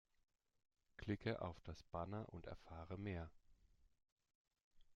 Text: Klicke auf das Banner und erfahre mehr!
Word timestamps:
Klicke 0.97 1.43
auf 1.43 1.61
das 1.61 1.83
Banner 1.83 2.27
und 2.33 2.47
erfahre 2.47 2.97
mehr! 2.97 3.29